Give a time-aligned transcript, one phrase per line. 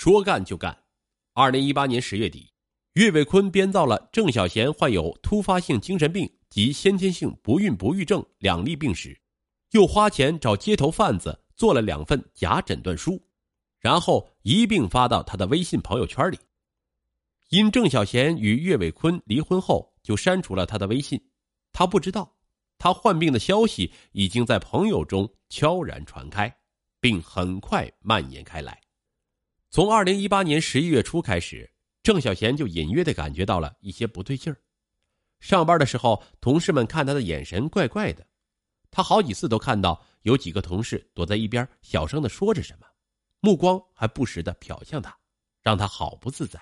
[0.00, 0.74] 说干就干。
[1.34, 2.50] 二零一八年十月底，
[2.94, 9.20] 岳伟坤编造了郑小贤患有突发性精神病及先天性不孕不育症两例病史，
[9.72, 13.20] 又花钱找街头贩子做了两份假诊断书，
[13.78, 16.38] 然后一并发到他的微信朋友圈里。
[17.50, 21.20] 因郑小贤与岳伟坤离婚后，就删除了他的微信。
[21.72, 22.38] 他不知道，
[22.78, 26.56] 他患病的消息已经在朋友中悄然传开，
[27.02, 28.80] 并很快蔓延开来。
[29.70, 31.70] 从二零一八年十一月初开始，
[32.02, 34.56] 郑小贤就隐约的感觉到了一些不对劲儿。
[35.38, 38.26] 上班的时候，同事们看他的眼神怪怪的，
[38.90, 42.86] 他好几次都看到有几个同事躲在一边小声的说着什么，
[43.38, 45.16] 目光还不时的瞟向他，
[45.62, 46.60] 让他好不自在。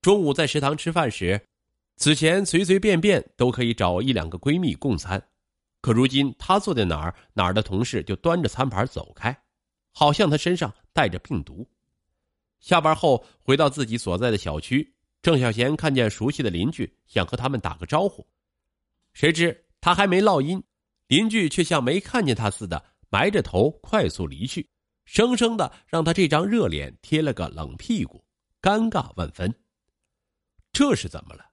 [0.00, 1.44] 中午在食堂吃饭时，
[1.96, 5.20] 此前随随便便都可以找一两个闺蜜共餐，
[5.80, 9.36] 可如今他坐在哪儿，哪儿的同事就端着餐盘走开，
[9.92, 11.68] 好像他身上带着病毒。
[12.60, 18.26] 下班后回到自己所在的小区，郑小贤看见熟悉的邻居，想和他们打个招呼，
[19.12, 20.62] 谁知他还没落音，
[21.08, 24.68] 邻居却像没看见他似的，埋着头快速离去，
[25.04, 28.24] 生生的让他这张热脸贴了个冷屁股，
[28.60, 29.52] 尴尬万分。
[30.72, 31.46] 这是怎么了？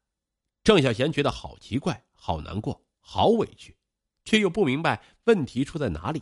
[0.63, 3.75] 郑小贤觉得好奇怪、好难过、好委屈，
[4.25, 6.21] 却又不明白问题出在哪里。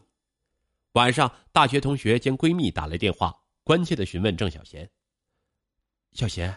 [0.93, 3.35] 晚上，大学同学兼闺蜜打来电话。
[3.66, 4.88] 关切的询问郑小贤
[6.13, 6.55] ：“小贤，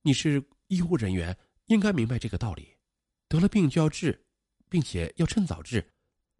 [0.00, 2.78] 你是医护人员，应该明白这个道理。
[3.28, 4.24] 得了病就要治，
[4.70, 5.92] 并且要趁早治，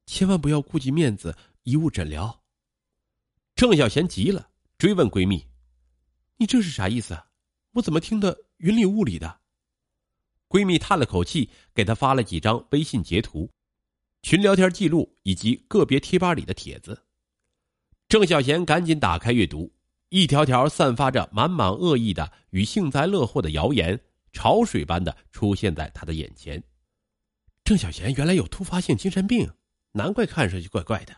[0.06, 2.42] 千万不要顾及面子，贻误诊疗。”
[3.54, 5.46] 郑小贤急了，追问闺蜜
[6.38, 7.22] ：“你这是啥意思？
[7.72, 9.42] 我怎么听得云里雾里的？”
[10.48, 13.50] 闺蜜叹了口气，给她发了几张微信截图、
[14.22, 17.04] 群聊天记录以及个别贴吧里的帖子。
[18.08, 19.70] 郑小贤赶紧打开阅读。
[20.10, 23.98] 一条条散发着满满恶意的与幸灾乐祸的谣言，
[24.32, 26.62] 潮水般的出现在他的眼前。
[27.62, 29.48] 郑小贤原来有突发性精神病，
[29.92, 31.14] 难怪看上去怪怪的。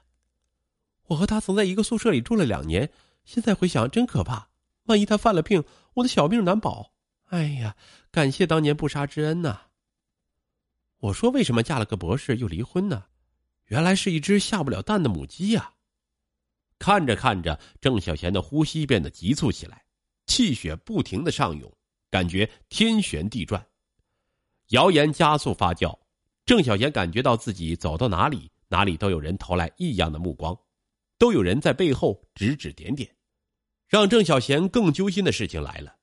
[1.06, 2.90] 我和他曾在一个宿舍里住了两年，
[3.24, 4.50] 现在回想真可怕。
[4.84, 6.92] 万一他犯了病，我的小命难保。
[7.28, 7.74] 哎呀，
[8.10, 9.58] 感谢当年不杀之恩呐！
[10.98, 13.04] 我说为什么嫁了个博士又离婚呢？
[13.68, 15.72] 原来是一只下不了蛋的母鸡呀！
[16.82, 19.84] 看着看着，郑小贤的呼吸变得急促起来，
[20.26, 21.72] 气血不停的上涌，
[22.10, 23.64] 感觉天旋地转。
[24.70, 25.96] 谣言加速发酵，
[26.44, 30.58] 郑小贤感觉到自己走到哪里，哪里都有人投来异样的目光，
[31.18, 33.08] 都有人在背后指指点点。
[33.86, 35.94] 让郑小贤更揪心的事情来了：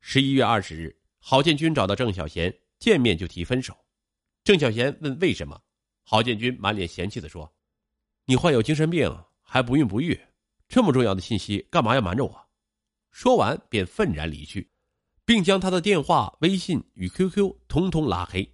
[0.00, 3.72] 十一月二十日，郝建军找到郑小贤，见面就提分手。
[4.42, 5.62] 郑小贤问为什么，
[6.02, 7.54] 郝建军满脸嫌弃的说
[8.26, 9.08] ：“你患有精神病。”
[9.44, 10.20] 还不孕不育，
[10.66, 12.48] 这么重要的信息干嘛要瞒着我？
[13.12, 14.68] 说完便愤然离去，
[15.24, 18.52] 并将他的电话、微信与 QQ 通通拉黑。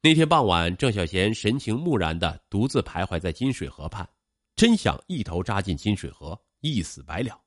[0.00, 4.08] 那天傍晚，郑小贤神情木然的独自徘徊在金水河畔，
[4.56, 7.38] 真想一头扎进金水河，一死百了。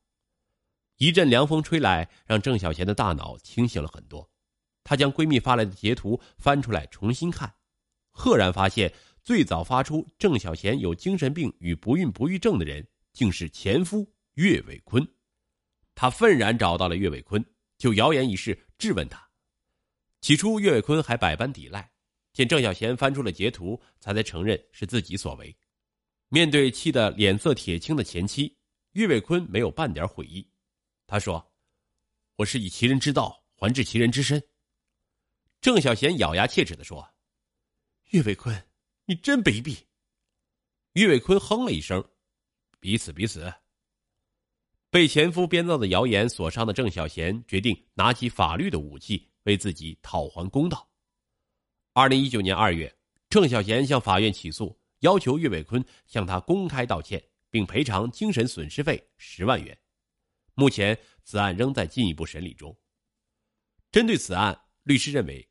[0.98, 4.30] 一阵凉风吹来，让郑小贤的大脑清醒了很多。
[4.84, 7.52] 她将闺蜜发来的截图翻出来重新看，
[8.12, 8.94] 赫然发现。
[9.23, 15.07] 最早发出郑小贤有精神病与不孕不育症的人，竟是前夫岳伟坤。
[15.95, 17.44] 他愤然找到了岳伟坤，
[17.78, 19.25] 就谣言一事质问他。
[20.19, 21.89] 起初，岳伟坤还百般抵赖，
[22.33, 25.56] 见郑小贤翻出了截图，才才承认是自己所为。
[26.28, 28.57] 面对气得脸色铁青的前妻，
[28.94, 30.45] 岳伟坤没有半点悔意。
[31.07, 31.53] 他说
[32.35, 34.44] ：“我是以其人之道还治其人之身。”
[35.62, 37.07] 郑小贤咬牙切齿的说
[38.12, 38.53] ：“岳伟坤。”
[39.06, 39.78] 你真卑鄙！
[40.94, 42.02] 岳伟坤哼了一声，
[42.80, 43.53] 彼此彼此。
[44.90, 50.90] 被前夫编造的谣言所伤的郑小贤决定拿起法律的武器，为自己讨还公道。
[51.92, 52.96] 二零一九年二月，
[53.28, 59.78] 郑小贤向法院起诉，要求岳伟坤向他公开道歉，并赔偿精神损失费十万元。
[60.53, 62.74] 目前，此案仍在进一步审理中。
[63.92, 65.45] 针对此案，律师认为，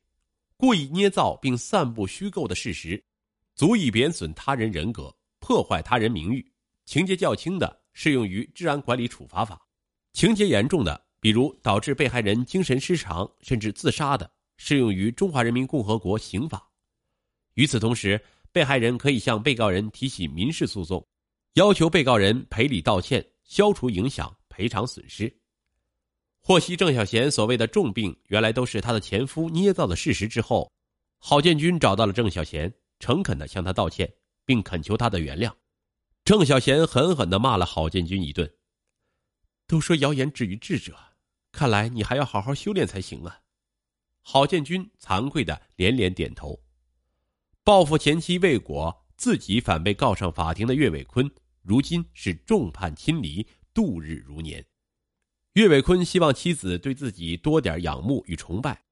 [0.57, 3.05] 故意捏造并散布虚构的事实。
[3.55, 6.45] 足以贬损他人人格、破坏他人名誉，
[6.85, 9.55] 情节较轻的适用于治安管理处罚法；
[10.13, 16.67] 情节严重的，比如导致被害人精神失常甚至自杀的，适用于中华人民共和国刑法。
[17.53, 18.19] 与此同时，
[18.51, 21.05] 被害人可以向被告人提起民事诉讼，
[21.53, 25.31] 要求被告人赔礼道歉、消除影响、赔偿损失。
[26.41, 30.69] 获悉郑小贤所谓的重病原来都是他的前夫捏造的事实之后，
[31.19, 32.73] 郝建军找到了郑小贤。
[32.99, 34.13] 诚恳的向他道歉，
[34.45, 35.53] 并恳求他的原谅。
[36.25, 38.49] 郑小贤狠狠的骂了郝建军一顿。
[39.67, 40.97] 都说谣言止于智者，
[41.51, 43.39] 看来你还要好好修炼才行啊！
[44.21, 46.61] 郝建军惭愧的连连点头。
[47.63, 51.29] 报复前妻未果，自己反被告上法庭的岳伟坤，
[51.61, 54.65] 如今是众叛亲离，度日如年。
[55.53, 58.83] 岳伟坤希望妻子对自己多点仰慕与崇拜，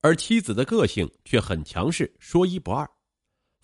[0.00, 2.88] 而妻子的个性却很强势，说一不二。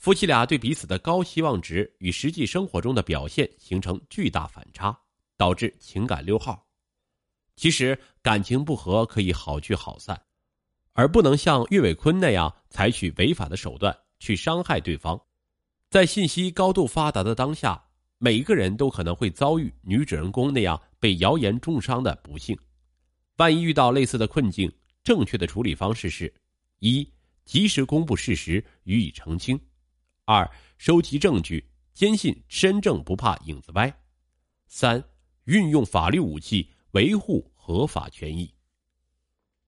[0.02, 4.99] 夫妻俩对彼此的高期望值与实际生活中的表现形成巨大反差，
[5.37, 6.66] 导致情感溜号。
[7.54, 10.20] 其实感情不和可以好聚好散，
[10.94, 15.16] 而不能像岳伟坤那样采取违法的手段去伤害对方。
[15.88, 17.81] 在信息高度发达的当下，
[18.19, 22.58] 每一个人都可能会遭遇女主人公那样被谣言重伤的不幸。
[23.37, 24.69] 万一遇到类似的困境，
[25.04, 26.34] 正确的处理方式是：
[26.81, 27.08] 一、
[27.44, 29.56] 及时公布事实，予以澄清。
[30.25, 30.49] 二、
[30.79, 33.93] 收集证据，坚信身正不怕影子歪；
[34.69, 35.03] 三、
[35.45, 38.51] 运用法律武器维护合法权益。